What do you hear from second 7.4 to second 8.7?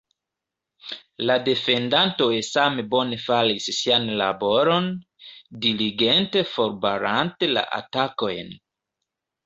la atakojn.